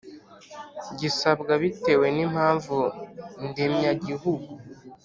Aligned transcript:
gisabwa 0.99 1.53
bitewe 1.61 2.07
n 2.15 2.17
impamvu 2.25 2.77
ndemyagihugu 3.47 4.51